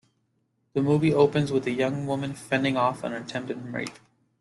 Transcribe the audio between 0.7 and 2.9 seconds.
The movie opens with a young woman fending